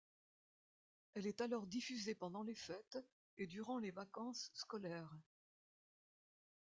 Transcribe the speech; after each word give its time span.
Elle 1.13 1.27
est 1.27 1.41
alors 1.41 1.67
diffusée 1.67 2.15
pendant 2.15 2.41
les 2.41 2.55
fêtes, 2.55 2.97
et 3.37 3.45
durant 3.45 3.77
les 3.77 3.91
vacances 3.91 4.49
scolaires. 4.55 5.15